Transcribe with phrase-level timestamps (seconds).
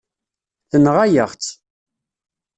[0.69, 1.51] Tenɣa-yaɣ-tt.